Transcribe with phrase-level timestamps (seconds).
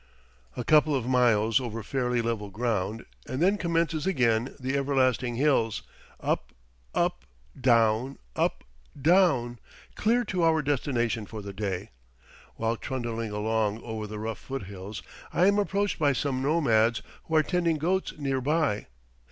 [0.57, 5.83] A couple of miles over fairly level ground, and then commences again the everlasting hills,
[6.19, 6.53] up,
[6.95, 7.23] up,
[7.61, 8.63] down, up,
[8.99, 9.59] down,
[9.93, 11.91] clear to our destination for the day.
[12.55, 17.35] While trundling along over the rough foot hills, I am approached by some nomads who
[17.35, 18.87] are tending goats near by.